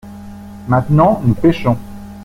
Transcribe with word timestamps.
Maintenant 0.67 1.21
nous 1.23 1.35
pêchons. 1.35 1.77